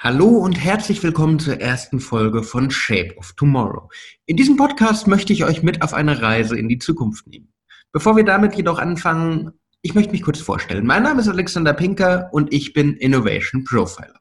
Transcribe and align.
Hallo 0.00 0.28
und 0.28 0.52
herzlich 0.52 1.02
willkommen 1.02 1.40
zur 1.40 1.60
ersten 1.60 1.98
Folge 1.98 2.44
von 2.44 2.70
Shape 2.70 3.16
of 3.16 3.32
Tomorrow. 3.32 3.90
In 4.26 4.36
diesem 4.36 4.56
Podcast 4.56 5.08
möchte 5.08 5.32
ich 5.32 5.42
euch 5.44 5.64
mit 5.64 5.82
auf 5.82 5.92
eine 5.92 6.22
Reise 6.22 6.56
in 6.56 6.68
die 6.68 6.78
Zukunft 6.78 7.26
nehmen. 7.26 7.52
Bevor 7.90 8.14
wir 8.14 8.24
damit 8.24 8.54
jedoch 8.54 8.78
anfangen, 8.78 9.50
ich 9.82 9.96
möchte 9.96 10.12
mich 10.12 10.22
kurz 10.22 10.38
vorstellen. 10.38 10.86
Mein 10.86 11.02
Name 11.02 11.20
ist 11.20 11.26
Alexander 11.26 11.72
Pinker 11.72 12.28
und 12.30 12.54
ich 12.54 12.74
bin 12.74 12.94
Innovation 12.94 13.64
Profiler. 13.64 14.20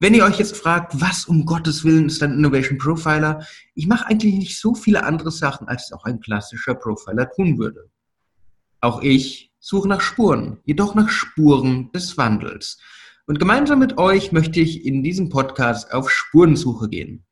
Wenn 0.00 0.12
ihr 0.12 0.24
euch 0.24 0.40
jetzt 0.40 0.56
fragt, 0.56 1.00
was 1.00 1.26
um 1.26 1.46
Gottes 1.46 1.84
Willen 1.84 2.06
ist 2.06 2.20
ein 2.24 2.32
Innovation 2.32 2.76
Profiler, 2.76 3.46
ich 3.76 3.86
mache 3.86 4.06
eigentlich 4.08 4.34
nicht 4.34 4.58
so 4.58 4.74
viele 4.74 5.04
andere 5.04 5.30
Sachen, 5.30 5.68
als 5.68 5.84
es 5.84 5.92
auch 5.92 6.04
ein 6.04 6.18
klassischer 6.18 6.74
Profiler 6.74 7.30
tun 7.30 7.58
würde. 7.58 7.88
Auch 8.80 9.02
ich 9.02 9.52
suche 9.60 9.86
nach 9.86 10.00
Spuren, 10.00 10.58
jedoch 10.64 10.96
nach 10.96 11.10
Spuren 11.10 11.92
des 11.92 12.18
Wandels. 12.18 12.80
Und 13.28 13.40
gemeinsam 13.40 13.80
mit 13.80 13.98
euch 13.98 14.30
möchte 14.30 14.60
ich 14.60 14.86
in 14.86 15.02
diesem 15.02 15.30
Podcast 15.30 15.92
auf 15.92 16.10
Spurensuche 16.10 16.88
gehen. 16.88 17.24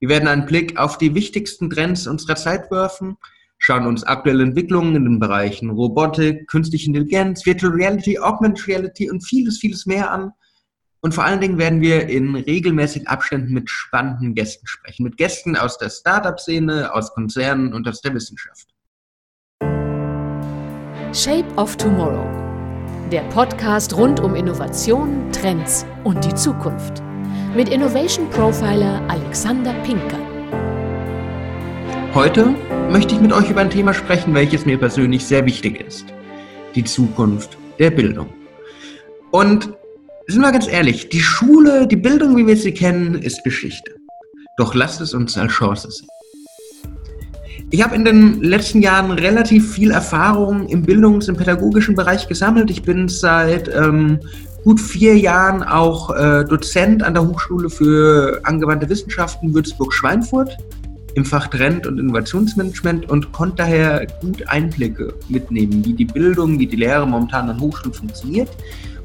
Wir 0.00 0.08
werden 0.08 0.26
einen 0.26 0.46
Blick 0.46 0.78
auf 0.78 0.96
die 0.96 1.14
wichtigsten 1.14 1.68
Trends 1.68 2.06
unserer 2.06 2.36
Zeit 2.36 2.70
werfen, 2.70 3.18
schauen 3.58 3.86
uns 3.86 4.02
aktuelle 4.02 4.44
Entwicklungen 4.44 4.96
in 4.96 5.04
den 5.04 5.20
Bereichen 5.20 5.68
Robotik, 5.68 6.48
künstliche 6.48 6.86
Intelligenz, 6.86 7.44
Virtual 7.44 7.70
Reality, 7.70 8.18
Augmented 8.18 8.66
Reality 8.66 9.10
und 9.10 9.20
vieles, 9.20 9.58
vieles 9.58 9.84
mehr 9.84 10.10
an. 10.10 10.32
Und 11.00 11.14
vor 11.14 11.24
allen 11.24 11.40
Dingen 11.40 11.58
werden 11.58 11.82
wir 11.82 12.08
in 12.08 12.34
regelmäßigen 12.34 13.06
Abständen 13.06 13.52
mit 13.52 13.68
spannenden 13.68 14.34
Gästen 14.34 14.66
sprechen. 14.66 15.02
Mit 15.04 15.18
Gästen 15.18 15.56
aus 15.56 15.76
der 15.76 15.90
Startup-Szene, 15.90 16.94
aus 16.94 17.12
Konzernen 17.12 17.74
und 17.74 17.86
aus 17.86 18.00
der 18.00 18.14
Wissenschaft. 18.14 18.68
Shape 21.12 21.52
of 21.56 21.76
Tomorrow 21.76 22.51
der 23.12 23.20
Podcast 23.24 23.94
rund 23.94 24.20
um 24.20 24.34
Innovation, 24.34 25.30
Trends 25.32 25.84
und 26.02 26.24
die 26.24 26.34
Zukunft. 26.34 27.02
Mit 27.54 27.68
Innovation 27.68 28.30
Profiler 28.30 29.02
Alexander 29.06 29.74
Pinker. 29.84 30.18
Heute 32.14 32.54
möchte 32.90 33.14
ich 33.14 33.20
mit 33.20 33.30
euch 33.34 33.50
über 33.50 33.60
ein 33.60 33.68
Thema 33.68 33.92
sprechen, 33.92 34.32
welches 34.32 34.64
mir 34.64 34.78
persönlich 34.78 35.26
sehr 35.26 35.44
wichtig 35.44 35.86
ist. 35.86 36.06
Die 36.74 36.84
Zukunft 36.84 37.58
der 37.78 37.90
Bildung. 37.90 38.32
Und 39.30 39.74
sind 40.26 40.40
wir 40.40 40.50
ganz 40.50 40.66
ehrlich, 40.66 41.10
die 41.10 41.20
Schule, 41.20 41.86
die 41.86 41.96
Bildung, 41.96 42.34
wie 42.38 42.46
wir 42.46 42.56
sie 42.56 42.72
kennen, 42.72 43.16
ist 43.16 43.44
Geschichte. 43.44 43.92
Doch 44.56 44.74
lasst 44.74 45.02
es 45.02 45.12
uns 45.12 45.36
als 45.36 45.52
Chance 45.52 45.90
sehen. 45.90 46.08
Ich 47.70 47.82
habe 47.82 47.94
in 47.94 48.04
den 48.04 48.42
letzten 48.42 48.82
Jahren 48.82 49.10
relativ 49.10 49.72
viel 49.72 49.90
Erfahrung 49.90 50.68
im 50.68 50.82
Bildungs- 50.82 51.28
und 51.28 51.36
pädagogischen 51.38 51.94
Bereich 51.94 52.28
gesammelt. 52.28 52.70
Ich 52.70 52.82
bin 52.82 53.08
seit 53.08 53.68
ähm, 53.74 54.20
gut 54.64 54.80
vier 54.80 55.16
Jahren 55.16 55.62
auch 55.62 56.10
äh, 56.14 56.44
Dozent 56.44 57.02
an 57.02 57.14
der 57.14 57.26
Hochschule 57.26 57.70
für 57.70 58.40
angewandte 58.44 58.88
Wissenschaften 58.88 59.54
Würzburg-Schweinfurt 59.54 60.56
im 61.14 61.24
Fach 61.24 61.48
Trend- 61.48 61.86
und 61.86 61.98
Innovationsmanagement 61.98 63.10
und 63.10 63.32
konnte 63.32 63.56
daher 63.56 64.06
gut 64.20 64.48
Einblicke 64.48 65.14
mitnehmen, 65.28 65.84
wie 65.84 65.92
die 65.92 66.04
Bildung, 66.04 66.58
wie 66.58 66.66
die 66.66 66.76
Lehre 66.76 67.06
momentan 67.06 67.50
an 67.50 67.60
Hochschulen 67.60 67.92
funktioniert 67.92 68.48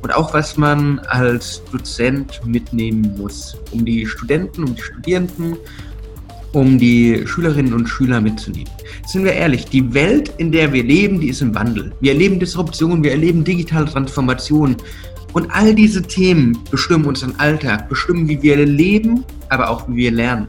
und 0.01 0.15
auch 0.15 0.33
was 0.33 0.57
man 0.57 0.99
als 0.99 1.61
Dozent 1.71 2.41
mitnehmen 2.45 3.13
muss, 3.17 3.57
um 3.71 3.83
die 3.83 4.05
Studenten, 4.05 4.63
um 4.63 4.75
die 4.75 4.81
Studierenden 4.81 5.57
um 6.57 6.79
die 6.79 7.21
Schülerinnen 7.27 7.71
und 7.73 7.87
Schüler 7.87 8.19
mitzunehmen. 8.19 8.69
Sind 9.05 9.23
wir 9.25 9.33
ehrlich, 9.33 9.65
die 9.65 9.93
Welt, 9.93 10.33
in 10.37 10.51
der 10.51 10.73
wir 10.73 10.83
leben, 10.83 11.19
die 11.19 11.29
ist 11.29 11.41
im 11.41 11.53
Wandel. 11.53 11.93
Wir 12.01 12.13
erleben 12.13 12.39
Disruption, 12.39 13.03
wir 13.03 13.11
erleben 13.11 13.43
digitale 13.43 13.85
Transformation. 13.85 14.75
Und 15.33 15.51
all 15.51 15.75
diese 15.75 16.01
Themen 16.01 16.57
bestimmen 16.71 17.05
unseren 17.05 17.35
Alltag, 17.39 17.87
bestimmen, 17.89 18.27
wie 18.27 18.41
wir 18.41 18.65
leben, 18.65 19.23
aber 19.49 19.69
auch 19.69 19.87
wie 19.87 19.97
wir 19.97 20.11
lernen. 20.11 20.47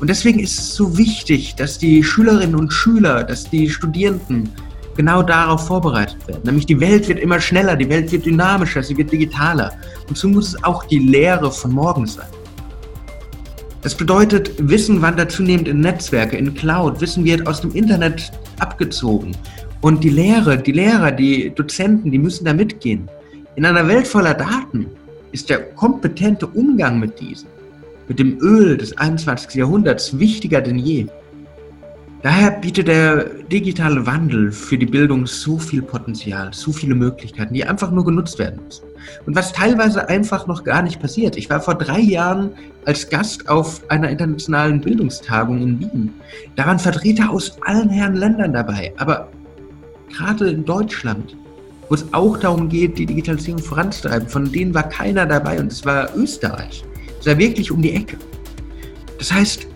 Und 0.00 0.08
deswegen 0.08 0.40
ist 0.40 0.58
es 0.58 0.74
so 0.74 0.96
wichtig, 0.96 1.54
dass 1.56 1.76
die 1.76 2.02
Schülerinnen 2.02 2.54
und 2.54 2.72
Schüler, 2.72 3.22
dass 3.22 3.48
die 3.50 3.68
Studierenden 3.68 4.48
genau 4.96 5.22
darauf 5.22 5.66
vorbereitet 5.66 6.26
werden. 6.26 6.40
Nämlich 6.44 6.64
die 6.64 6.80
Welt 6.80 7.08
wird 7.08 7.18
immer 7.18 7.40
schneller, 7.40 7.76
die 7.76 7.88
Welt 7.90 8.10
wird 8.10 8.24
dynamischer, 8.24 8.82
sie 8.82 8.96
wird 8.96 9.12
digitaler. 9.12 9.72
Und 10.08 10.16
so 10.16 10.28
muss 10.28 10.54
es 10.54 10.64
auch 10.64 10.84
die 10.84 10.98
Lehre 10.98 11.52
von 11.52 11.72
morgen 11.72 12.06
sein. 12.06 12.28
Das 13.86 13.94
bedeutet, 13.94 14.50
Wissen 14.58 15.00
wandert 15.00 15.30
zunehmend 15.30 15.68
in 15.68 15.78
Netzwerke, 15.78 16.36
in 16.36 16.52
Cloud. 16.52 17.00
Wissen 17.00 17.24
wird 17.24 17.46
aus 17.46 17.60
dem 17.60 17.70
Internet 17.70 18.32
abgezogen. 18.58 19.30
Und 19.80 20.02
die 20.02 20.08
Lehre, 20.08 20.58
die 20.58 20.72
Lehrer, 20.72 21.12
die 21.12 21.50
Dozenten, 21.54 22.10
die 22.10 22.18
müssen 22.18 22.44
da 22.44 22.52
mitgehen. 22.52 23.08
In 23.54 23.64
einer 23.64 23.86
Welt 23.86 24.08
voller 24.08 24.34
Daten 24.34 24.86
ist 25.30 25.50
der 25.50 25.60
kompetente 25.74 26.48
Umgang 26.48 26.98
mit 26.98 27.20
diesen, 27.20 27.46
mit 28.08 28.18
dem 28.18 28.40
Öl 28.40 28.76
des 28.76 28.98
21. 28.98 29.54
Jahrhunderts 29.54 30.18
wichtiger 30.18 30.60
denn 30.60 30.80
je. 30.80 31.06
Daher 32.26 32.50
bietet 32.50 32.88
der 32.88 33.22
digitale 33.52 34.04
Wandel 34.04 34.50
für 34.50 34.76
die 34.76 34.84
Bildung 34.84 35.28
so 35.28 35.60
viel 35.60 35.80
Potenzial, 35.80 36.52
so 36.52 36.72
viele 36.72 36.96
Möglichkeiten, 36.96 37.54
die 37.54 37.64
einfach 37.64 37.92
nur 37.92 38.04
genutzt 38.04 38.40
werden 38.40 38.58
müssen. 38.64 38.82
Und 39.26 39.36
was 39.36 39.52
teilweise 39.52 40.08
einfach 40.08 40.48
noch 40.48 40.64
gar 40.64 40.82
nicht 40.82 41.00
passiert. 41.00 41.36
Ich 41.36 41.48
war 41.48 41.60
vor 41.60 41.76
drei 41.76 42.00
Jahren 42.00 42.50
als 42.84 43.08
Gast 43.08 43.48
auf 43.48 43.80
einer 43.92 44.10
internationalen 44.10 44.80
Bildungstagung 44.80 45.62
in 45.62 45.78
Wien. 45.78 46.14
Da 46.56 46.66
waren 46.66 46.80
Vertreter 46.80 47.30
aus 47.30 47.62
allen 47.62 47.90
Herren 47.90 48.16
Ländern 48.16 48.54
dabei. 48.54 48.92
Aber 48.96 49.28
gerade 50.12 50.50
in 50.50 50.64
Deutschland, 50.64 51.36
wo 51.88 51.94
es 51.94 52.12
auch 52.12 52.38
darum 52.38 52.68
geht, 52.68 52.98
die 52.98 53.06
Digitalisierung 53.06 53.62
voranzutreiben, 53.62 54.28
von 54.28 54.50
denen 54.50 54.74
war 54.74 54.88
keiner 54.88 55.26
dabei 55.26 55.60
und 55.60 55.70
es 55.70 55.84
war 55.84 56.08
Österreich. 56.16 56.82
Es 57.20 57.26
war 57.26 57.38
wirklich 57.38 57.70
um 57.70 57.80
die 57.80 57.94
Ecke. 57.94 58.16
Das 59.16 59.32
heißt, 59.32 59.68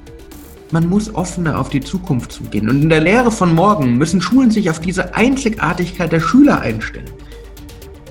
man 0.73 0.89
muss 0.89 1.15
offener 1.15 1.59
auf 1.59 1.69
die 1.69 1.81
Zukunft 1.81 2.33
zugehen. 2.33 2.69
Und 2.69 2.83
in 2.83 2.89
der 2.89 3.01
Lehre 3.01 3.31
von 3.31 3.55
morgen 3.55 3.97
müssen 3.97 4.21
Schulen 4.21 4.51
sich 4.51 4.71
auf 4.71 4.81
diese 4.81 5.15
Einzigartigkeit 5.15 6.13
der 6.13 6.21
Schüler 6.21 6.61
einstellen. 6.61 7.11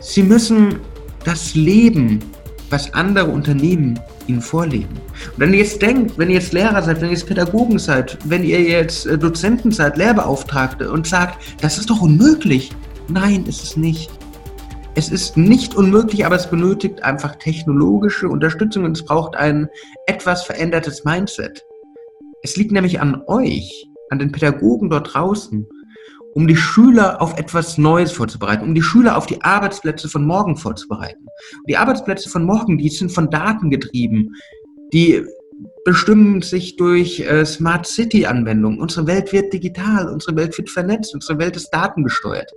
Sie 0.02 0.24
müssen 0.24 0.80
das 1.24 1.56
Leben, 1.56 2.20
was 2.70 2.94
andere 2.94 3.28
Unternehmen 3.28 4.00
ihnen 4.28 4.42
vorleben. 4.42 4.96
Und 5.34 5.40
wenn 5.40 5.54
ihr 5.54 5.60
jetzt 5.60 5.82
denkt, 5.82 6.18
wenn 6.18 6.30
ihr 6.30 6.36
jetzt 6.36 6.54
Lehrer 6.54 6.82
seid, 6.84 7.02
wenn 7.02 7.08
ihr 7.08 7.14
jetzt 7.14 7.28
Pädagogen 7.28 7.80
seid, 7.80 8.18
wenn 8.26 8.44
ihr 8.44 8.62
jetzt 8.62 9.06
äh, 9.06 9.18
Dozenten 9.18 9.72
seid, 9.72 9.98
Lehrbeauftragte 9.98 10.92
und 10.92 11.08
sagt, 11.08 11.40
das 11.62 11.78
ist 11.78 11.90
doch 11.90 12.02
unmöglich. 12.02 12.72
Nein, 13.08 13.46
ist 13.46 13.64
es 13.64 13.78
nicht. 13.78 14.12
Es 14.96 15.10
ist 15.10 15.38
nicht 15.38 15.76
unmöglich, 15.76 16.26
aber 16.26 16.36
es 16.36 16.50
benötigt 16.50 17.04
einfach 17.04 17.36
technologische 17.36 18.28
Unterstützung 18.28 18.84
und 18.84 18.98
es 18.98 19.06
braucht 19.06 19.36
ein 19.36 19.70
etwas 20.08 20.44
verändertes 20.44 21.06
Mindset. 21.06 21.66
Es 22.44 22.56
liegt 22.56 22.72
nämlich 22.72 23.00
an 23.00 23.22
euch, 23.28 23.86
an 24.10 24.20
den 24.20 24.32
Pädagogen 24.32 24.90
dort 24.90 25.14
draußen, 25.14 25.68
um 26.34 26.48
die 26.48 26.56
Schüler 26.56 27.22
auf 27.22 27.38
etwas 27.38 27.78
Neues 27.78 28.12
vorzubereiten, 28.12 28.64
um 28.64 28.76
die 28.76 28.82
Schüler 28.82 29.18
auf 29.18 29.26
die 29.26 29.42
Arbeitsplätze 29.42 30.10
von 30.10 30.26
morgen 30.26 30.56
vorzubereiten. 30.56 31.26
Und 31.26 31.70
die 31.70 31.78
Arbeitsplätze 31.78 32.30
von 32.30 32.46
morgen, 32.46 32.78
die 32.78 32.90
sind 32.90 33.12
von 33.12 33.30
Daten 33.30 33.70
getrieben, 33.70 34.36
die 34.94 35.26
bestimmen 35.84 36.42
sich 36.42 36.76
durch 36.76 37.20
äh, 37.22 37.46
Smart 37.46 37.86
City 37.86 38.26
Anwendungen. 38.26 38.80
Unsere 38.80 39.08
Welt 39.08 39.34
wird 39.34 39.52
digital, 39.52 40.08
unsere 40.08 40.36
Welt 40.36 40.58
wird 40.58 40.70
vernetzt, 40.70 41.14
unsere 41.14 41.40
Welt 41.40 41.56
ist 41.56 41.70
datengesteuert. 41.72 42.50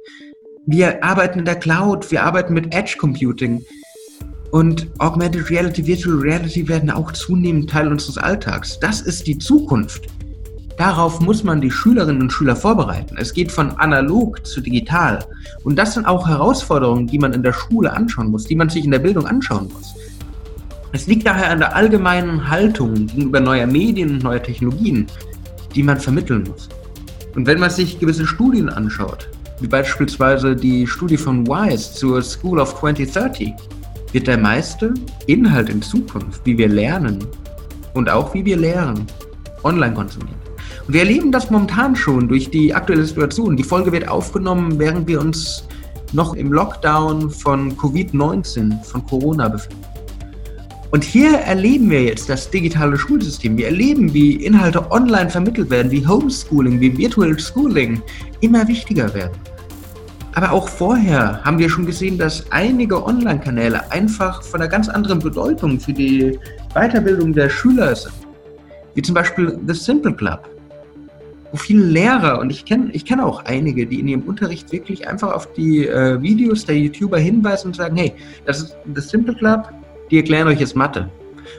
Wir 0.67 1.03
arbeiten 1.03 1.41
in 1.41 1.45
der 1.45 1.57
Cloud, 1.57 2.11
wir 2.11 2.23
arbeiten 2.23 2.55
mit 2.55 2.73
Edge 2.73 2.97
Computing. 2.99 3.65
Und 4.53 4.87
Augmented 4.99 5.49
Reality, 5.49 5.87
Virtual 5.87 6.19
Reality 6.19 6.69
werden 6.69 6.91
auch 6.91 7.11
zunehmend 7.13 7.71
Teil 7.71 7.89
unseres 7.89 8.19
Alltags. 8.19 8.79
Das 8.79 9.01
ist 9.01 9.27
die 9.27 9.39
Zukunft. 9.39 10.09
Darauf 10.77 11.21
muss 11.21 11.43
man 11.43 11.63
die 11.63 11.71
Schülerinnen 11.71 12.21
und 12.21 12.33
Schüler 12.35 12.55
vorbereiten. 12.55 13.17
Es 13.17 13.33
geht 13.33 13.51
von 13.51 13.71
analog 13.79 14.47
zu 14.47 14.61
digital. 14.61 15.25
Und 15.65 15.77
das 15.77 15.95
sind 15.95 16.05
auch 16.05 16.29
Herausforderungen, 16.29 17.07
die 17.07 17.19
man 17.19 17.33
in 17.33 17.43
der 17.43 17.55
Schule 17.55 17.95
anschauen 17.95 18.31
muss, 18.31 18.45
die 18.45 18.55
man 18.55 18.69
sich 18.69 18.85
in 18.85 18.91
der 18.91 18.99
Bildung 18.99 19.27
anschauen 19.27 19.71
muss. 19.73 19.95
Es 20.93 21.07
liegt 21.07 21.27
daher 21.27 21.51
an 21.51 21.61
der 21.61 21.75
allgemeinen 21.75 22.51
Haltung 22.51 23.07
gegenüber 23.07 23.41
neuer 23.41 23.67
Medien 23.67 24.11
und 24.11 24.23
neuer 24.23 24.43
Technologien, 24.43 25.07
die 25.75 25.83
man 25.83 25.99
vermitteln 25.99 26.45
muss. 26.47 26.69
Und 27.35 27.47
wenn 27.47 27.59
man 27.59 27.71
sich 27.71 27.99
gewisse 27.99 28.27
Studien 28.27 28.69
anschaut, 28.69 29.31
wie 29.61 29.67
beispielsweise 29.67 30.55
die 30.55 30.87
Studie 30.87 31.17
von 31.17 31.47
WISE 31.47 31.95
zur 31.95 32.21
School 32.21 32.61
of 32.61 32.79
2030, 32.79 33.55
wird 34.13 34.27
der 34.27 34.39
meiste 34.39 34.95
Inhalt 35.27 35.69
in 35.69 35.83
Zukunft, 35.83 36.43
wie 36.45 36.57
wir 36.57 36.69
lernen 36.69 37.25
und 37.95 38.09
auch 38.09 38.35
wie 38.35 38.45
wir 38.45 38.57
lehren, 38.57 39.07
online 39.65 39.95
konsumieren. 39.95 40.37
Und 40.87 40.95
wir 40.95 41.01
erleben 41.01 41.33
das 41.33 41.51
momentan 41.51 41.95
schon 41.97 42.29
durch 42.29 42.51
die 42.51 42.75
aktuelle 42.75 43.05
Situation. 43.05 43.57
Die 43.57 43.63
Folge 43.63 43.93
wird 43.93 44.09
aufgenommen, 44.09 44.79
während 44.79 45.07
wir 45.07 45.21
uns 45.21 45.65
noch 46.13 46.35
im 46.35 46.53
Lockdown 46.53 47.31
von 47.31 47.77
Covid-19, 47.77 48.83
von 48.85 49.07
Corona 49.07 49.49
befinden. 49.49 49.83
Und 50.91 51.05
hier 51.05 51.39
erleben 51.39 51.89
wir 51.89 52.03
jetzt 52.03 52.29
das 52.29 52.51
digitale 52.51 52.99
Schulsystem. 52.99 53.57
Wir 53.57 53.67
erleben, 53.67 54.13
wie 54.13 54.35
Inhalte 54.45 54.91
online 54.91 55.31
vermittelt 55.31 55.71
werden, 55.71 55.91
wie 55.91 56.07
Homeschooling, 56.07 56.81
wie 56.81 56.99
Virtual 56.99 57.39
Schooling 57.39 58.03
immer 58.43 58.69
wichtiger 58.69 59.13
werden. 59.15 59.33
Aber 60.35 60.53
auch 60.53 60.69
vorher 60.69 61.45
haben 61.45 61.59
wir 61.59 61.69
schon 61.69 61.85
gesehen, 61.85 62.17
dass 62.17 62.51
einige 62.51 63.05
Online-Kanäle 63.05 63.91
einfach 63.91 64.43
von 64.43 64.61
einer 64.61 64.71
ganz 64.71 64.89
anderen 64.89 65.19
Bedeutung 65.19 65.79
für 65.79 65.93
die 65.93 66.39
Weiterbildung 66.75 67.35
der 67.35 67.51
Schüler 67.51 67.95
sind. 67.95 68.15
Wie 68.95 69.03
zum 69.03 69.15
Beispiel 69.15 69.59
The 69.67 69.75
Simple 69.75 70.15
Club, 70.15 70.49
wo 71.51 71.59
viele 71.59 71.85
Lehrer, 71.85 72.39
und 72.41 72.51
ich 72.51 72.65
kenne 72.65 72.91
ich 72.93 73.05
kenn 73.05 73.21
auch 73.21 73.45
einige, 73.45 73.87
die 73.87 74.01
in 74.01 74.09
ihrem 74.09 74.23
Unterricht 74.23 74.73
wirklich 74.73 75.07
einfach 75.07 75.33
auf 75.33 75.53
die 75.53 75.87
äh, 75.87 76.21
Videos 76.23 76.65
der 76.65 76.79
YouTuber 76.79 77.19
hinweisen 77.19 77.69
und 77.69 77.77
sagen, 77.77 77.97
hey, 77.97 78.15
das 78.47 78.63
ist 78.63 78.77
The 78.95 79.01
Simple 79.03 79.35
Club, 79.35 79.69
die 80.11 80.17
erklären 80.17 80.49
euch 80.49 80.61
jetzt 80.61 80.77
Mathe. 80.77 81.11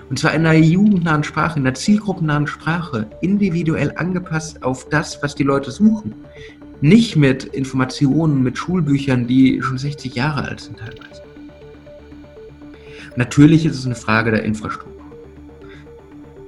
Und 0.09 0.17
zwar 0.17 0.33
in 0.33 0.45
einer 0.45 0.57
jugendnahen 0.57 1.23
Sprache, 1.23 1.59
in 1.59 1.67
einer 1.67 1.75
zielgruppennahen 1.75 2.47
Sprache, 2.47 3.07
individuell 3.21 3.93
angepasst 3.97 4.63
auf 4.63 4.89
das, 4.89 5.21
was 5.21 5.35
die 5.35 5.43
Leute 5.43 5.69
suchen. 5.69 6.15
Nicht 6.83 7.15
mit 7.15 7.45
Informationen, 7.45 8.43
mit 8.43 8.57
Schulbüchern, 8.57 9.25
die 9.25 9.61
schon 9.61 9.77
60 9.77 10.15
Jahre 10.15 10.49
alt 10.49 10.59
sind 10.59 10.79
teilweise. 10.79 11.21
Natürlich 13.15 13.65
ist 13.65 13.77
es 13.77 13.85
eine 13.85 13.95
Frage 13.95 14.31
der 14.31 14.43
Infrastruktur. 14.43 15.01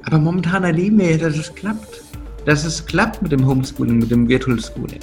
Aber 0.04 0.18
momentan 0.18 0.66
erleben 0.66 0.98
wir 0.98 1.12
ja, 1.12 1.18
dass 1.20 1.38
es 1.38 1.56
klappt. 1.56 2.04
Dass 2.44 2.66
es 2.66 2.86
klappt 2.86 3.22
mit 3.22 3.32
dem 3.32 3.46
Homeschooling, 3.46 4.00
mit 4.00 4.12
dem 4.12 4.28
Virtual 4.28 4.60
Schooling. 4.60 5.00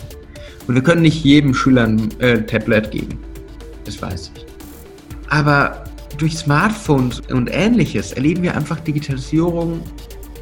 Und 0.68 0.74
wir 0.74 0.82
können 0.82 1.00
nicht 1.00 1.24
jedem 1.24 1.54
Schüler 1.54 1.84
ein 1.84 2.10
äh, 2.20 2.42
Tablet 2.42 2.90
geben. 2.90 3.18
Das 3.86 4.02
weiß 4.02 4.32
ich. 4.36 4.44
Aber 5.30 5.84
durch 6.18 6.36
Smartphones 6.36 7.20
und 7.30 7.48
ähnliches 7.50 8.12
erleben 8.12 8.42
wir 8.42 8.54
einfach 8.54 8.80
Digitalisierung 8.80 9.80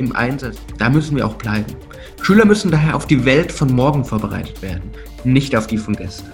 im 0.01 0.17
Einsatz. 0.17 0.57
Da 0.79 0.91
müssen 0.91 1.17
wir 1.17 1.27
auch 1.27 1.35
bleiben. 1.35 1.77
Schüler 2.23 2.45
müssen 2.45 2.71
daher 2.71 2.97
auf 2.97 3.07
die 3.07 3.25
Welt 3.25 3.53
von 3.53 3.73
morgen 3.73 4.05
vorbereitet 4.05 4.61
werden, 4.63 4.91
nicht 5.25 5.55
auf 5.55 5.67
die 5.67 5.79
von 5.79 5.95
gestern. 5.95 6.33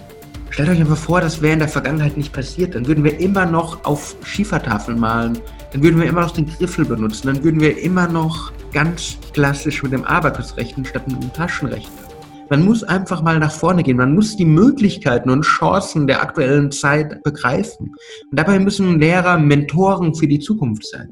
Stellt 0.51 0.71
euch 0.71 0.81
einfach 0.81 0.97
vor, 0.97 1.21
das 1.21 1.43
wäre 1.43 1.53
in 1.53 1.59
der 1.59 1.69
Vergangenheit 1.69 2.17
nicht 2.17 2.33
passiert. 2.33 2.75
Dann 2.75 2.87
würden 2.87 3.05
wir 3.05 3.21
immer 3.21 3.45
noch 3.45 3.85
auf 3.85 4.17
Schiefertafeln 4.25 4.99
malen, 4.99 5.39
dann 5.73 5.83
würden 5.83 6.01
wir 6.01 6.09
immer 6.09 6.23
noch 6.23 6.31
den 6.31 6.47
Griffel 6.47 6.87
benutzen, 6.87 7.27
dann 7.27 7.45
würden 7.45 7.61
wir 7.61 7.77
immer 7.79 8.09
noch 8.09 8.53
ganz 8.73 9.19
klassisch 9.35 9.83
mit 9.83 9.93
dem 9.93 10.05
Abakus 10.05 10.57
rechnen 10.57 10.85
statt 10.85 11.07
mit 11.09 11.23
dem 11.23 11.33
Taschenrechner. 11.33 12.07
Man 12.49 12.65
muss 12.65 12.85
einfach 12.85 13.23
mal 13.23 13.41
nach 13.41 13.51
vorne 13.51 13.83
gehen. 13.83 13.97
Man 13.97 14.15
muss 14.15 14.37
die 14.37 14.45
Möglichkeiten 14.45 15.31
und 15.31 15.43
Chancen 15.43 16.07
der 16.07 16.23
aktuellen 16.23 16.71
Zeit 16.71 17.23
begreifen. 17.25 17.93
Und 18.31 18.39
dabei 18.39 18.61
müssen 18.61 19.01
Lehrer 19.01 19.37
Mentoren 19.37 20.15
für 20.15 20.29
die 20.29 20.39
Zukunft 20.39 20.87
sein. 20.87 21.09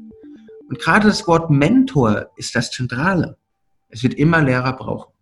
Und 0.67 0.79
gerade 0.79 1.07
das 1.07 1.27
Wort 1.27 1.49
Mentor 1.49 2.27
ist 2.35 2.55
das 2.55 2.71
Zentrale. 2.71 3.37
Es 3.89 4.03
wird 4.03 4.15
immer 4.15 4.41
Lehrer 4.41 4.73
brauchen. 4.73 5.13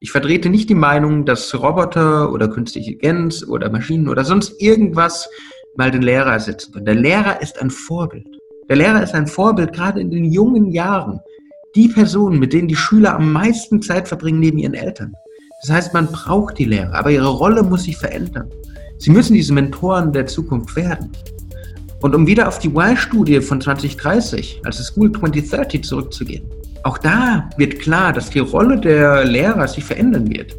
Ich 0.00 0.12
vertrete 0.12 0.48
nicht 0.48 0.70
die 0.70 0.74
Meinung, 0.74 1.24
dass 1.24 1.54
Roboter 1.54 2.32
oder 2.32 2.48
künstliche 2.48 2.92
Intelligenz 2.92 3.42
oder 3.42 3.70
Maschinen 3.70 4.08
oder 4.08 4.24
sonst 4.24 4.60
irgendwas 4.60 5.28
mal 5.76 5.90
den 5.90 6.02
Lehrer 6.02 6.32
ersetzen 6.32 6.72
können. 6.72 6.86
Der 6.86 6.94
Lehrer 6.94 7.42
ist 7.42 7.60
ein 7.60 7.70
Vorbild. 7.70 8.26
Der 8.68 8.76
Lehrer 8.76 9.02
ist 9.02 9.14
ein 9.14 9.26
Vorbild 9.26 9.72
gerade 9.72 10.00
in 10.00 10.10
den 10.10 10.24
jungen 10.24 10.70
Jahren 10.70 11.20
die 11.74 11.88
Personen, 11.88 12.38
mit 12.38 12.52
denen 12.52 12.68
die 12.68 12.76
Schüler 12.76 13.14
am 13.14 13.32
meisten 13.32 13.82
Zeit 13.82 14.08
verbringen 14.08 14.40
neben 14.40 14.58
ihren 14.58 14.74
Eltern. 14.74 15.14
Das 15.62 15.70
heißt, 15.70 15.94
man 15.94 16.06
braucht 16.06 16.58
die 16.58 16.64
Lehrer, 16.64 16.94
aber 16.94 17.10
ihre 17.10 17.28
Rolle 17.28 17.62
muss 17.62 17.84
sich 17.84 17.96
verändern. 17.96 18.50
Sie 18.98 19.10
müssen 19.10 19.34
diese 19.34 19.52
Mentoren 19.52 20.12
der 20.12 20.26
Zukunft 20.26 20.74
werden. 20.76 21.12
Und 22.00 22.14
um 22.14 22.26
wieder 22.26 22.46
auf 22.46 22.58
die 22.58 22.68
Y-Studie 22.68 23.40
von 23.40 23.60
2030, 23.60 24.60
also 24.64 24.82
School 24.82 25.10
2030 25.12 25.82
zurückzugehen, 25.82 26.48
auch 26.84 26.98
da 26.98 27.50
wird 27.56 27.80
klar, 27.80 28.12
dass 28.12 28.30
die 28.30 28.38
Rolle 28.38 28.78
der 28.78 29.24
Lehrer 29.24 29.66
sich 29.66 29.84
verändern 29.84 30.30
wird. 30.30 30.56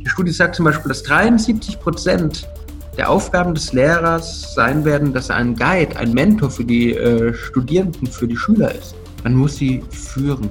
Die 0.00 0.08
Studie 0.08 0.32
sagt 0.32 0.56
zum 0.56 0.64
Beispiel, 0.64 0.88
dass 0.88 1.02
73 1.04 1.78
Prozent 1.78 2.48
der 2.96 3.08
Aufgaben 3.08 3.54
des 3.54 3.72
Lehrers 3.72 4.52
sein 4.54 4.84
werden, 4.84 5.12
dass 5.12 5.30
er 5.30 5.36
ein 5.36 5.54
Guide, 5.54 5.96
ein 5.96 6.12
Mentor 6.12 6.50
für 6.50 6.64
die 6.64 6.94
äh, 6.94 7.32
Studierenden, 7.32 8.08
für 8.08 8.26
die 8.26 8.36
Schüler 8.36 8.74
ist. 8.74 8.94
Man 9.22 9.34
muss 9.34 9.56
sie 9.56 9.82
führen. 9.90 10.50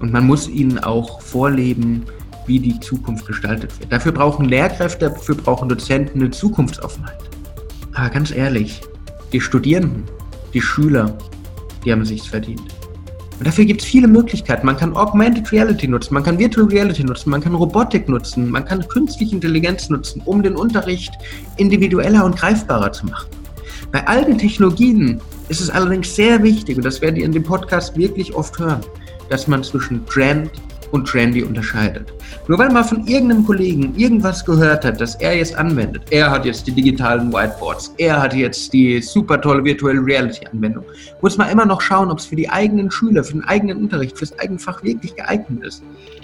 Und 0.00 0.12
man 0.12 0.26
muss 0.26 0.48
ihnen 0.48 0.78
auch 0.80 1.20
vorleben, 1.20 2.04
wie 2.46 2.58
die 2.58 2.78
Zukunft 2.80 3.26
gestaltet 3.26 3.78
wird. 3.78 3.92
Dafür 3.92 4.12
brauchen 4.12 4.46
Lehrkräfte, 4.46 5.08
dafür 5.08 5.36
brauchen 5.36 5.68
Dozenten 5.68 6.20
eine 6.20 6.30
Zukunftsoffenheit. 6.30 7.20
Aber 7.94 8.10
ganz 8.10 8.32
ehrlich, 8.32 8.82
die 9.34 9.40
Studierenden, 9.40 10.04
die 10.54 10.60
Schüler, 10.60 11.18
die 11.84 11.90
haben 11.90 12.04
sich's 12.04 12.28
verdient. 12.28 12.62
Und 13.36 13.44
dafür 13.48 13.64
gibt 13.64 13.82
es 13.82 13.86
viele 13.88 14.06
Möglichkeiten. 14.06 14.64
Man 14.64 14.76
kann 14.76 14.94
Augmented 14.94 15.50
Reality 15.50 15.88
nutzen, 15.88 16.14
man 16.14 16.22
kann 16.22 16.38
Virtual 16.38 16.68
Reality 16.68 17.02
nutzen, 17.02 17.30
man 17.30 17.40
kann 17.40 17.56
Robotik 17.56 18.08
nutzen, 18.08 18.48
man 18.48 18.64
kann 18.64 18.86
künstliche 18.86 19.34
Intelligenz 19.34 19.90
nutzen, 19.90 20.22
um 20.24 20.40
den 20.40 20.54
Unterricht 20.54 21.12
individueller 21.56 22.24
und 22.24 22.36
greifbarer 22.36 22.92
zu 22.92 23.06
machen. 23.06 23.26
Bei 23.90 24.06
alten 24.06 24.38
Technologien 24.38 25.20
ist 25.48 25.60
es 25.60 25.68
allerdings 25.68 26.14
sehr 26.14 26.40
wichtig, 26.44 26.76
und 26.76 26.84
das 26.84 27.00
werdet 27.00 27.18
ihr 27.18 27.24
in 27.24 27.32
dem 27.32 27.42
Podcast 27.42 27.96
wirklich 27.96 28.32
oft 28.36 28.56
hören, 28.60 28.82
dass 29.30 29.48
man 29.48 29.64
zwischen 29.64 30.06
Trend 30.06 30.52
und 30.94 31.08
Trendy 31.08 31.42
unterscheidet. 31.42 32.12
Nur 32.46 32.58
weil 32.58 32.70
man 32.70 32.84
von 32.84 33.04
irgendeinem 33.06 33.44
Kollegen 33.44 33.94
irgendwas 33.96 34.44
gehört 34.44 34.84
hat, 34.84 35.00
das 35.00 35.16
er 35.16 35.36
jetzt 35.36 35.56
anwendet, 35.56 36.04
er 36.10 36.30
hat 36.30 36.44
jetzt 36.44 36.66
die 36.68 36.72
digitalen 36.72 37.32
Whiteboards, 37.32 37.92
er 37.98 38.22
hat 38.22 38.32
jetzt 38.32 38.72
die 38.72 39.02
super 39.02 39.40
tolle 39.40 39.64
Virtual 39.64 39.98
Reality 39.98 40.46
Anwendung, 40.46 40.84
muss 41.20 41.36
man 41.36 41.50
immer 41.50 41.66
noch 41.66 41.80
schauen, 41.80 42.10
ob 42.10 42.18
es 42.18 42.26
für 42.26 42.36
die 42.36 42.48
eigenen 42.48 42.90
Schüler, 42.90 43.24
für 43.24 43.32
den 43.32 43.44
eigenen 43.44 43.78
Unterricht, 43.78 44.16
für 44.16 44.24
das 44.24 44.38
eigene 44.38 44.60
Fach 44.60 44.82
wirklich 44.84 45.16
geeignet 45.16 45.64
ist. 45.64 45.82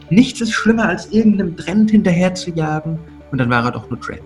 Nichts 0.08 0.40
ist 0.40 0.52
schlimmer, 0.52 0.88
als 0.88 1.10
irgendeinem 1.10 1.56
Trend 1.56 1.90
hinterher 1.90 2.34
zu 2.34 2.50
jagen 2.50 2.98
und 3.32 3.38
dann 3.38 3.50
war 3.50 3.64
er 3.64 3.72
doch 3.72 3.90
nur 3.90 4.00
Trend. 4.00 4.22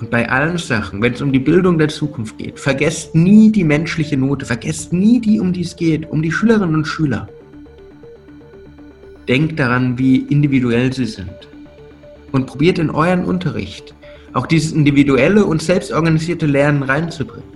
Und 0.00 0.10
bei 0.10 0.28
allen 0.30 0.56
Sachen, 0.56 1.02
wenn 1.02 1.12
es 1.12 1.20
um 1.20 1.32
die 1.32 1.40
Bildung 1.40 1.78
der 1.78 1.88
Zukunft 1.88 2.38
geht, 2.38 2.58
vergesst 2.58 3.14
nie 3.14 3.50
die 3.50 3.64
menschliche 3.64 4.16
Note, 4.16 4.46
vergesst 4.46 4.92
nie 4.92 5.20
die, 5.20 5.40
um 5.40 5.52
die 5.52 5.60
es 5.60 5.76
geht, 5.76 6.08
um 6.10 6.22
die 6.22 6.32
Schülerinnen 6.32 6.76
und 6.76 6.86
Schüler. 6.86 7.28
Denkt 9.30 9.60
daran, 9.60 9.96
wie 9.96 10.16
individuell 10.16 10.92
sie 10.92 11.04
sind. 11.04 11.30
Und 12.32 12.48
probiert 12.48 12.80
in 12.80 12.90
euren 12.90 13.24
Unterricht 13.24 13.94
auch 14.32 14.44
dieses 14.44 14.72
individuelle 14.72 15.44
und 15.44 15.62
selbstorganisierte 15.62 16.46
Lernen 16.46 16.82
reinzubringen. 16.82 17.48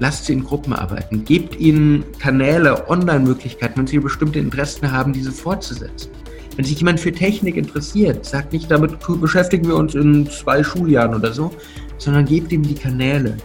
Lasst 0.00 0.26
sie 0.26 0.34
in 0.34 0.44
Gruppen 0.44 0.74
arbeiten. 0.74 1.24
Gebt 1.24 1.58
ihnen 1.58 2.04
Kanäle, 2.18 2.90
Online-Möglichkeiten, 2.90 3.78
wenn 3.78 3.86
sie 3.86 4.00
bestimmte 4.00 4.38
Interessen 4.38 4.92
haben, 4.92 5.14
diese 5.14 5.32
fortzusetzen. 5.32 6.10
Wenn 6.56 6.66
sich 6.66 6.76
jemand 6.76 7.00
für 7.00 7.10
Technik 7.12 7.56
interessiert, 7.56 8.26
sagt 8.26 8.52
nicht, 8.52 8.70
damit 8.70 8.98
beschäftigen 9.22 9.66
wir 9.66 9.76
uns 9.76 9.94
in 9.94 10.28
zwei 10.28 10.62
Schuljahren 10.62 11.14
oder 11.14 11.32
so, 11.32 11.50
sondern 11.96 12.26
gebt 12.26 12.52
ihm 12.52 12.64
die 12.64 12.74
Kanäle. 12.74 13.38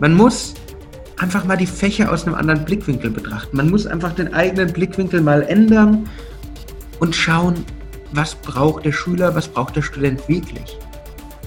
Man 0.00 0.12
muss 0.12 0.52
einfach 1.20 1.44
mal 1.44 1.56
die 1.56 1.66
Fächer 1.66 2.10
aus 2.10 2.26
einem 2.26 2.34
anderen 2.34 2.64
Blickwinkel 2.64 3.10
betrachten. 3.10 3.56
Man 3.56 3.70
muss 3.70 3.86
einfach 3.86 4.14
den 4.14 4.32
eigenen 4.32 4.72
Blickwinkel 4.72 5.20
mal 5.20 5.42
ändern 5.42 6.08
und 6.98 7.14
schauen, 7.14 7.64
was 8.12 8.34
braucht 8.34 8.86
der 8.86 8.92
Schüler, 8.92 9.34
was 9.34 9.46
braucht 9.46 9.76
der 9.76 9.82
Student 9.82 10.26
wirklich. 10.28 10.78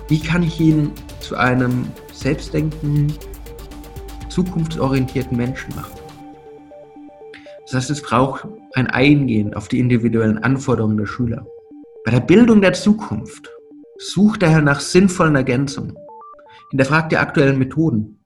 Wie 0.07 0.19
kann 0.19 0.43
ich 0.43 0.59
ihn 0.59 0.91
zu 1.19 1.35
einem 1.35 1.87
selbstdenkenden, 2.13 3.13
zukunftsorientierten 4.29 5.35
Menschen 5.35 5.75
machen? 5.75 5.99
Das 7.65 7.73
heißt, 7.75 7.89
es 7.89 8.01
braucht 8.01 8.47
ein 8.75 8.87
Eingehen 8.87 9.55
auf 9.55 9.67
die 9.67 9.79
individuellen 9.79 10.37
Anforderungen 10.37 10.97
der 10.97 11.07
Schüler. 11.07 11.45
Bei 12.05 12.11
der 12.11 12.19
Bildung 12.19 12.61
der 12.61 12.73
Zukunft 12.73 13.49
sucht 13.97 14.43
daher 14.43 14.61
nach 14.61 14.79
sinnvollen 14.79 15.35
Ergänzungen. 15.35 15.97
Hinterfragt 16.69 17.11
die 17.11 17.17
aktuellen 17.17 17.57
Methoden. 17.57 18.22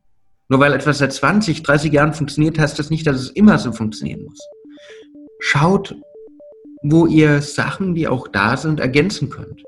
Nur 0.50 0.60
weil 0.60 0.74
etwas 0.74 1.00
seit 1.00 1.12
20, 1.12 1.63
30 1.63 1.92
Jahren 1.92 2.13
funktioniert, 2.13 2.58
heißt 2.58 2.80
das 2.80 2.89
nicht, 2.89 3.06
dass 3.06 3.20
es 3.20 3.30
immer 3.32 3.58
so 3.58 3.72
funktionieren 3.72 4.24
muss. 4.24 4.39
Schaut, 5.39 5.96
wo 6.84 7.06
ihr 7.06 7.42
Sachen, 7.42 7.96
die 7.96 8.08
auch 8.08 8.27
da 8.27 8.56
sind, 8.56 8.80
ergänzen 8.80 9.30
könnt. 9.30 9.63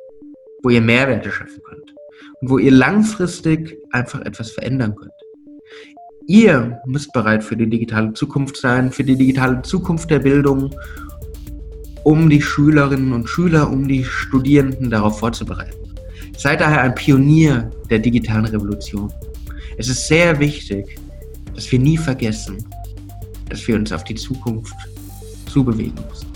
Wo 0.64 0.70
ihr 0.70 0.82
Mehrwerte 0.82 1.32
schaffen 1.32 1.62
könnt. 1.64 1.94
Und 2.42 2.50
wo 2.50 2.58
ihr 2.58 2.72
langfristig 2.72 3.78
einfach 3.92 4.22
etwas 4.22 4.52
verändern 4.52 4.96
könnt. 4.96 5.12
Ihr 6.28 6.80
müsst 6.86 7.12
bereit 7.12 7.44
für 7.44 7.58
die 7.58 7.70
digitale 7.70 8.14
Zukunft 8.14 8.58
sein, 8.58 8.92
für 8.92 9.04
die 9.04 9.16
digitale 9.16 9.62
Zukunft 9.64 10.12
der 10.12 10.20
Bildung, 10.20 10.74
um 12.04 12.30
die 12.30 12.42
Schülerinnen 12.42 13.14
und 13.14 13.28
Schüler, 13.28 13.70
um 13.70 13.88
die 13.88 14.04
Studierenden 14.04 14.90
darauf 14.90 15.20
vorzubereiten. 15.20 15.76
Seid 16.38 16.62
daher 16.62 16.82
ein 16.82 16.96
Pionier 16.96 17.70
der 17.90 18.00
digitalen 18.00 18.46
Revolution. 18.46 19.12
Es 19.80 19.88
ist 19.88 20.10
sehr 20.10 20.38
wichtig, 20.40 21.00
dass 21.56 21.72
wir 21.72 21.80
nie 21.80 21.96
vergessen, 21.96 22.58
dass 23.48 23.66
wir 23.66 23.76
uns 23.76 23.94
auf 23.94 24.04
die 24.04 24.16
Zukunft 24.16 24.76
zubewegen 25.50 25.94
müssen. 26.10 26.28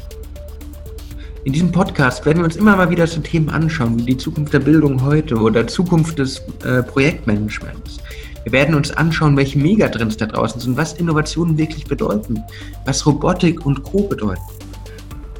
In 1.44 1.52
diesem 1.52 1.70
Podcast 1.70 2.26
werden 2.26 2.38
wir 2.38 2.46
uns 2.46 2.56
immer 2.56 2.78
mal 2.78 2.90
wieder 2.90 3.06
zu 3.06 3.20
Themen 3.20 3.50
anschauen, 3.50 4.00
wie 4.00 4.06
die 4.06 4.18
Zukunft 4.18 4.54
der 4.54 4.60
Bildung 4.60 5.04
heute 5.04 5.36
oder 5.36 5.68
Zukunft 5.68 6.20
des 6.20 6.42
äh, 6.64 6.84
Projektmanagements. 6.84 7.98
Wir 8.44 8.54
werden 8.54 8.76
uns 8.76 8.92
anschauen, 8.92 9.36
welche 9.36 9.60
Megatrends 9.60 10.16
da 10.16 10.26
draußen 10.26 10.62
sind, 10.62 10.78
was 10.78 10.94
Innovationen 10.94 11.58
wirklich 11.58 11.84
bedeuten, 11.84 12.42
was 12.86 13.06
Robotik 13.06 13.66
und 13.66 13.84
Co. 13.84 14.08
bedeuten. 14.08 14.42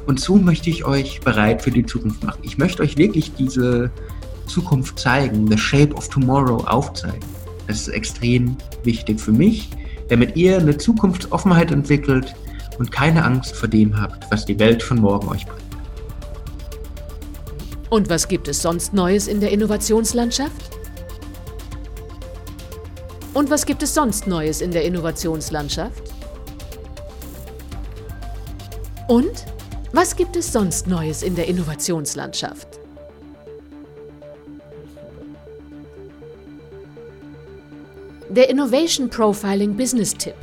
Und 0.04 0.20
so 0.20 0.36
möchte 0.36 0.68
ich 0.68 0.84
euch 0.84 1.22
bereit 1.22 1.62
für 1.62 1.70
die 1.70 1.86
Zukunft 1.86 2.22
machen. 2.22 2.40
Ich 2.42 2.58
möchte 2.58 2.82
euch 2.82 2.98
wirklich 2.98 3.32
diese 3.32 3.90
Zukunft 4.46 4.98
zeigen, 4.98 5.48
the 5.50 5.56
shape 5.56 5.94
of 5.94 6.06
tomorrow 6.10 6.62
aufzeigen. 6.66 7.24
Das 7.66 7.80
ist 7.80 7.88
extrem 7.88 8.56
wichtig 8.82 9.20
für 9.20 9.32
mich, 9.32 9.68
damit 10.08 10.36
ihr 10.36 10.58
eine 10.58 10.76
Zukunftsoffenheit 10.76 11.70
entwickelt 11.70 12.34
und 12.78 12.92
keine 12.92 13.24
Angst 13.24 13.56
vor 13.56 13.68
dem 13.68 13.98
habt, 13.98 14.30
was 14.30 14.44
die 14.44 14.58
Welt 14.58 14.82
von 14.82 15.00
morgen 15.00 15.28
euch 15.28 15.46
bringt. 15.46 15.62
Und 17.90 18.10
was 18.10 18.26
gibt 18.28 18.48
es 18.48 18.60
sonst 18.60 18.92
Neues 18.92 19.28
in 19.28 19.40
der 19.40 19.52
Innovationslandschaft? 19.52 20.70
Und 23.32 23.50
was 23.50 23.66
gibt 23.66 23.82
es 23.82 23.94
sonst 23.94 24.26
Neues 24.26 24.60
in 24.60 24.70
der 24.70 24.84
Innovationslandschaft? 24.84 26.02
Und 29.08 29.44
was 29.92 30.16
gibt 30.16 30.34
es 30.36 30.52
sonst 30.52 30.86
Neues 30.86 31.22
in 31.22 31.34
der 31.34 31.46
Innovationslandschaft? 31.46 32.83
Der 38.34 38.50
Innovation 38.50 39.08
Profiling 39.08 39.76
Business 39.76 40.12
Tipp. 40.12 40.34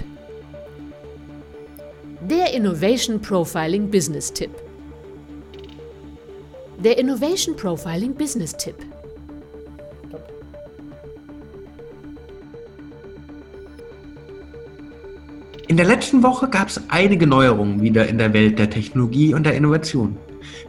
Der 2.21 2.53
Innovation 2.53 3.19
Profiling 3.19 3.91
Business 3.91 4.31
Tipp. 4.31 4.51
Der 6.81 6.97
Innovation 6.97 7.53
Profiling 7.57 8.15
Business 8.15 8.55
Tipp. 8.55 8.75
In 15.67 15.75
der 15.75 15.85
letzten 15.85 16.23
Woche 16.23 16.47
gab 16.47 16.69
es 16.69 16.79
einige 16.87 17.27
Neuerungen 17.27 17.81
wieder 17.81 18.07
in 18.07 18.17
der 18.17 18.31
Welt 18.31 18.57
der 18.57 18.69
Technologie 18.69 19.33
und 19.33 19.45
der 19.45 19.55
Innovation. 19.55 20.15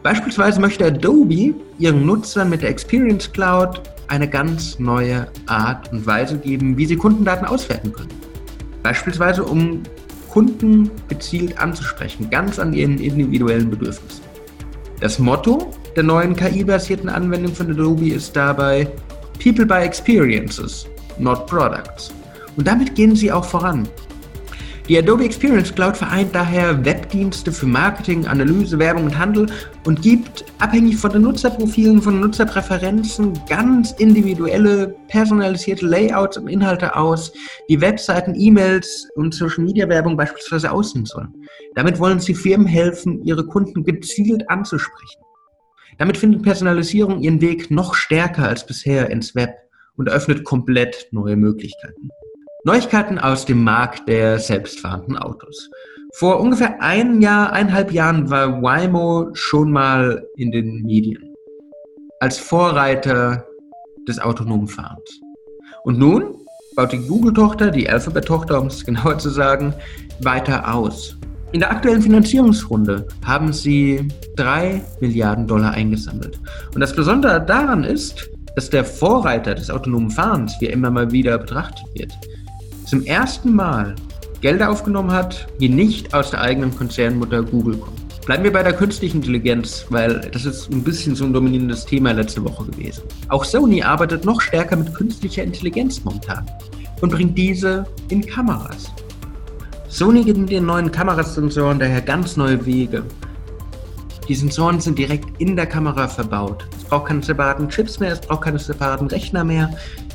Beispielsweise 0.02 0.61
möchte 0.61 0.87
Adobe 0.87 1.55
ihren 1.79 2.05
Nutzern 2.05 2.50
mit 2.50 2.62
der 2.62 2.71
Experience 2.71 3.31
Cloud 3.31 3.81
eine 4.12 4.28
ganz 4.28 4.78
neue 4.78 5.26
Art 5.47 5.90
und 5.90 6.07
Weise 6.07 6.37
geben, 6.37 6.76
wie 6.76 6.85
sie 6.85 6.97
Kundendaten 6.97 7.47
auswerten 7.47 7.95
können. 7.95 8.11
Beispielsweise 8.83 9.42
um 9.42 9.83
Kunden 10.28 10.90
gezielt 11.09 11.59
anzusprechen, 11.59 12.28
ganz 12.28 12.59
an 12.59 12.75
ihren 12.75 12.99
individuellen 12.99 13.71
Bedürfnissen. 13.71 14.23
Das 15.00 15.19
Motto 15.19 15.73
der 15.97 16.02
neuen 16.02 16.37
KI-basierten 16.37 17.09
Anwendung 17.09 17.54
von 17.54 17.71
Adobe 17.71 18.11
ist 18.11 18.37
dabei 18.37 18.87
People 19.42 19.64
by 19.64 19.83
Experiences, 19.83 20.87
not 21.19 21.47
Products. 21.47 22.12
Und 22.57 22.66
damit 22.66 22.95
gehen 22.95 23.16
sie 23.16 23.33
auch 23.33 23.47
voran. 23.47 23.88
Die 24.89 24.99
Adobe 24.99 25.25
Experience 25.25 25.73
Cloud 25.73 25.97
vereint 25.97 26.35
daher 26.35 26.85
Webdienste 26.85 27.53
für 27.53 27.67
Marketing, 27.67 28.27
Analyse, 28.27 28.81
Werbung 28.81 29.05
und 29.05 29.17
Handel 29.17 29.47
und 29.87 30.03
gibt 30.03 30.45
abhängig 30.59 30.97
von 30.97 31.12
den 31.12 31.23
Nutzerprofilen, 31.23 32.03
von 32.03 32.19
Nutzerpräferenzen 32.19 33.33
ganz 33.49 33.93
individuelle, 33.93 34.97
personalisierte 35.07 35.87
Layouts 35.87 36.37
und 36.37 36.49
Inhalte 36.49 36.97
aus, 36.97 37.33
wie 37.69 37.81
Webseiten, 37.81 38.35
E-Mails 38.37 39.09
und 39.15 39.33
Social 39.33 39.62
Media 39.62 39.89
Werbung 39.89 40.17
beispielsweise 40.17 40.73
aussehen 40.73 41.07
sollen. 41.07 41.33
Damit 41.77 42.01
wollen 42.01 42.19
sie 42.19 42.35
Firmen 42.35 42.67
helfen, 42.67 43.23
ihre 43.23 43.47
Kunden 43.47 43.85
gezielt 43.85 44.51
anzusprechen. 44.51 45.23
Damit 45.99 46.17
findet 46.17 46.43
Personalisierung 46.43 47.21
ihren 47.21 47.41
Weg 47.41 47.71
noch 47.71 47.95
stärker 47.95 48.49
als 48.49 48.67
bisher 48.67 49.11
ins 49.11 49.37
Web 49.37 49.55
und 49.97 50.09
eröffnet 50.09 50.43
komplett 50.43 51.07
neue 51.12 51.37
Möglichkeiten. 51.37 52.11
Neuigkeiten 52.64 53.19
aus 53.19 53.45
dem 53.45 53.64
Markt 53.64 54.07
der 54.07 54.38
selbstfahrenden 54.38 55.19
Autos. 55.19 55.69
Vor 56.14 56.38
ungefähr 56.38 56.81
ein 56.81 57.21
Jahr, 57.21 57.52
eineinhalb 57.52 57.90
Jahren 57.90 58.31
war 58.31 58.62
Waymo 58.62 59.31
schon 59.33 59.73
mal 59.73 60.25
in 60.37 60.52
den 60.52 60.83
Medien 60.83 61.35
als 62.21 62.38
Vorreiter 62.38 63.45
des 64.07 64.21
autonomen 64.21 64.69
Fahrens. 64.69 65.21
Und 65.83 65.99
nun 65.99 66.37
baut 66.76 66.92
die 66.92 67.04
Google-Tochter, 67.04 67.73
die 67.73 67.90
Alphabet-Tochter, 67.90 68.61
um 68.61 68.69
es 68.69 68.85
genauer 68.87 69.19
zu 69.19 69.31
sagen, 69.31 69.75
weiter 70.21 70.73
aus. 70.73 71.16
In 71.50 71.59
der 71.59 71.73
aktuellen 71.73 72.00
Finanzierungsrunde 72.00 73.09
haben 73.26 73.52
sie 73.52 74.07
drei 74.37 74.83
Milliarden 75.00 75.49
Dollar 75.49 75.73
eingesammelt. 75.73 76.38
Und 76.73 76.81
das 76.81 76.95
Besondere 76.95 77.45
daran 77.45 77.83
ist, 77.83 78.31
dass 78.54 78.71
der 78.71 78.85
Vorreiter 78.85 79.57
des 79.57 79.69
autonomen 79.69 80.11
Fahrens, 80.11 80.54
wie 80.61 80.66
er 80.66 80.75
immer 80.75 80.92
mal 80.92 81.11
wieder 81.11 81.38
betrachtet 81.38 81.87
wird, 81.95 82.12
zum 82.93 83.07
ersten 83.07 83.55
Mal 83.55 83.95
Gelder 84.43 84.71
aufgenommen 84.71 85.13
hat, 85.13 85.47
die 85.59 85.71
nicht 85.71 86.13
aus 86.13 86.31
der 86.31 86.43
eigenen 86.43 86.77
Konzernmutter 86.77 87.43
Google 87.43 87.79
kommen. 87.79 87.97
Bleiben 88.27 88.45
wir 88.45 88.53
bei 88.53 88.63
der 88.63 88.75
künstlichen 88.75 89.17
Intelligenz, 89.17 89.87
weil 89.89 90.21
das 90.31 90.45
ist 90.45 90.71
ein 90.71 90.85
bisschen 90.85 91.15
so 91.15 91.25
ein 91.25 91.33
dominierendes 91.33 91.87
Thema 91.87 92.13
letzte 92.13 92.45
Woche 92.45 92.67
gewesen. 92.67 93.05
Auch 93.31 93.45
Sony 93.45 93.83
arbeitet 93.83 94.27
noch 94.27 94.43
stärker 94.43 94.77
mit 94.77 94.93
künstlicher 94.93 95.43
Intelligenz 95.43 96.05
momentan 96.05 96.45
und 97.01 97.13
bringt 97.13 97.39
diese 97.39 97.87
in 98.11 98.27
Kameras. 98.27 98.93
Sony 99.89 100.23
geht 100.23 100.37
mit 100.37 100.51
den 100.51 100.67
neuen 100.67 100.93
Kamerasensoren 100.93 101.79
daher 101.79 102.03
ganz 102.03 102.37
neue 102.37 102.67
Wege. 102.67 103.05
Die 104.29 104.35
Sensoren 104.35 104.81
sind 104.81 104.99
direkt 104.99 105.41
in 105.41 105.57
der 105.57 105.65
Kamera 105.65 106.07
verbaut. 106.09 106.67
Es 106.77 106.85
braucht 106.85 107.07
keine 107.07 107.23
separaten 107.23 107.71
Chips 107.71 108.01
mehr, 108.01 108.13
es 108.13 108.21
braucht 108.21 108.43
keine 108.43 108.59
separaten 108.59 109.07
Rechner 109.07 109.45
mehr 109.45 109.71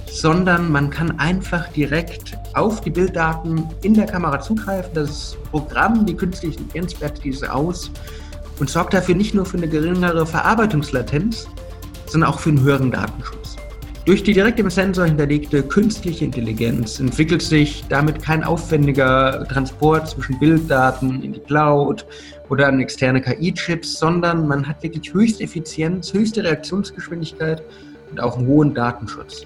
sondern 0.09 0.71
man 0.71 0.89
kann 0.89 1.19
einfach 1.19 1.67
direkt 1.69 2.37
auf 2.53 2.81
die 2.81 2.89
Bilddaten 2.89 3.67
in 3.83 3.93
der 3.93 4.05
Kamera 4.05 4.39
zugreifen. 4.39 4.91
Das 4.93 5.37
Programm, 5.51 6.05
die 6.05 6.15
künstliche 6.15 6.59
Intelligenz, 6.59 6.99
wertet 6.99 7.23
diese 7.23 7.53
aus 7.53 7.91
und 8.59 8.69
sorgt 8.69 8.93
dafür 8.93 9.15
nicht 9.15 9.33
nur 9.33 9.45
für 9.45 9.57
eine 9.57 9.67
geringere 9.67 10.25
Verarbeitungslatenz, 10.25 11.47
sondern 12.07 12.31
auch 12.31 12.39
für 12.39 12.49
einen 12.49 12.61
höheren 12.61 12.91
Datenschutz. 12.91 13.57
Durch 14.05 14.23
die 14.23 14.31
direkt 14.31 14.57
im 14.57 14.69
Sensor 14.69 15.05
hinterlegte 15.05 15.61
künstliche 15.61 16.23
Intelligenz 16.23 17.01
entwickelt 17.01 17.41
sich 17.41 17.83
damit 17.89 18.21
kein 18.21 18.41
aufwendiger 18.45 19.45
Transport 19.49 20.07
zwischen 20.07 20.39
Bilddaten 20.39 21.21
in 21.21 21.33
die 21.33 21.41
Cloud 21.41 22.05
oder 22.47 22.69
an 22.69 22.79
externe 22.79 23.21
KI-Chips, 23.21 23.99
sondern 23.99 24.47
man 24.47 24.65
hat 24.65 24.81
wirklich 24.81 25.13
höchste 25.13 25.43
Effizienz, 25.43 26.13
höchste 26.13 26.41
Reaktionsgeschwindigkeit 26.41 27.61
und 28.09 28.21
auch 28.21 28.37
einen 28.37 28.47
hohen 28.47 28.73
Datenschutz 28.73 29.43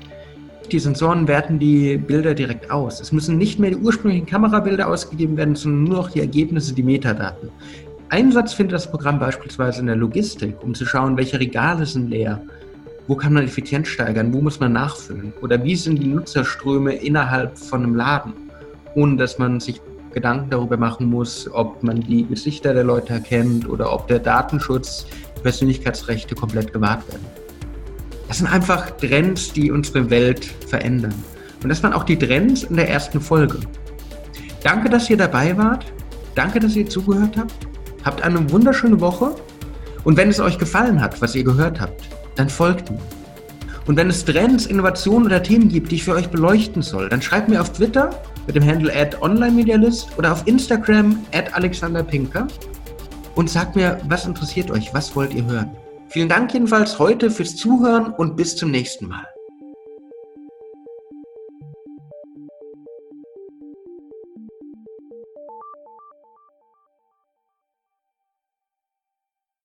die 0.72 0.80
Sensoren 0.80 1.28
werten 1.28 1.60
die 1.60 1.98
Bilder 1.98 2.34
direkt 2.34 2.72
aus. 2.72 3.02
Es 3.02 3.12
müssen 3.12 3.38
nicht 3.38 3.60
mehr 3.60 3.72
die 3.72 3.78
ursprünglichen 3.78 4.26
Kamerabilder 4.26 4.88
ausgegeben 4.88 5.36
werden, 5.38 5.56
sondern 5.56 5.84
nur 5.84 5.98
noch 5.98 6.12
die 6.12 6.22
Ergebnisse, 6.22 6.74
die 6.74 6.84
Metadaten. 6.84 7.50
Einsatz 8.10 8.54
findet 8.54 8.76
das 8.76 8.90
Programm 8.90 9.20
beispielsweise 9.20 9.82
in 9.82 9.88
der 9.88 9.96
Logistik, 9.96 10.56
um 10.64 10.74
zu 10.74 10.86
schauen, 10.86 11.18
welche 11.18 11.40
Regale 11.40 11.86
sind 11.86 12.10
leer, 12.10 12.42
wo 13.08 13.16
kann 13.16 13.34
man 13.34 13.46
Effizienz 13.46 13.88
steigern, 13.88 14.34
wo 14.34 14.42
muss 14.42 14.60
man 14.60 14.74
nachfüllen 14.74 15.34
oder 15.42 15.64
wie 15.64 15.76
sind 15.76 16.02
die 16.02 16.08
Nutzerströme 16.08 16.94
innerhalb 16.94 17.58
von 17.58 17.84
einem 17.84 17.96
Laden, 17.96 18.34
ohne 18.96 19.18
dass 19.18 19.38
man 19.38 19.60
sich 19.60 19.82
Gedanken 20.14 20.50
darüber 20.50 20.78
machen 20.78 21.08
muss, 21.10 21.50
ob 21.54 21.82
man 21.84 22.02
die 22.02 22.26
Gesichter 22.26 22.74
der 22.74 22.84
Leute 22.84 23.14
erkennt 23.14 23.68
oder 23.70 23.94
ob 23.94 24.08
der 24.08 24.20
Datenschutz, 24.20 25.06
Persönlichkeitsrechte 25.42 26.36
komplett 26.36 26.72
gewahrt 26.74 27.08
werden. 27.12 27.41
Das 28.32 28.38
sind 28.38 28.48
einfach 28.48 28.92
Trends, 28.92 29.52
die 29.52 29.72
unsere 29.72 30.10
Welt 30.10 30.46
verändern. 30.66 31.14
Und 31.62 31.68
das 31.68 31.84
waren 31.84 31.92
auch 31.92 32.06
die 32.06 32.18
Trends 32.18 32.64
in 32.64 32.78
der 32.78 32.90
ersten 32.90 33.20
Folge. 33.20 33.60
Danke, 34.64 34.90
dass 34.90 35.10
ihr 35.10 35.18
dabei 35.18 35.58
wart. 35.58 35.92
Danke, 36.34 36.62
dass 36.62 36.78
ihr 36.78 36.88
zugehört 36.88 37.36
habt. 37.36 37.68
Habt 38.06 38.22
eine 38.22 38.50
wunderschöne 38.50 39.02
Woche. 39.02 39.36
Und 40.06 40.16
wenn 40.16 40.30
es 40.30 40.40
euch 40.40 40.58
gefallen 40.58 41.02
hat, 41.02 41.22
was 41.22 41.36
ihr 41.36 41.44
gehört 41.44 41.82
habt, 41.82 42.08
dann 42.38 42.48
folgt 42.48 42.90
mir. 42.90 43.02
Und 43.86 43.98
wenn 43.98 44.10
es 44.10 44.24
Trends, 44.24 44.66
Innovationen 44.66 45.26
oder 45.26 45.44
Themen 45.44 45.68
gibt, 45.68 45.92
die 45.92 45.96
ich 45.96 46.06
für 46.06 46.14
euch 46.14 46.30
beleuchten 46.30 46.82
soll, 46.82 47.10
dann 47.10 47.22
schreibt 47.22 47.50
mir 47.50 47.60
auf 47.60 47.74
Twitter 47.74 48.12
mit 48.48 48.56
dem 48.56 48.66
Handle 48.66 48.96
at 48.96 49.22
OnlineMedialist 49.22 50.08
oder 50.18 50.32
auf 50.32 50.48
Instagram 50.48 51.20
at 51.34 51.54
AlexanderPinker 51.54 52.48
und 53.36 53.50
sagt 53.50 53.76
mir, 53.76 54.00
was 54.08 54.26
interessiert 54.26 54.72
euch, 54.72 54.94
was 54.94 55.14
wollt 55.18 55.34
ihr 55.34 55.44
hören. 55.44 55.76
Vielen 56.12 56.28
Dank 56.28 56.54
jedenfalls 56.54 57.00
heute 57.00 57.32
fürs 57.32 57.56
Zuhören 57.56 58.12
und 58.12 58.36
bis 58.36 58.58
zum 58.58 58.70
nächsten 58.70 59.08
Mal. 59.08 59.31